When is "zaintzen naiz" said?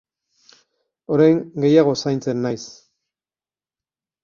2.07-2.65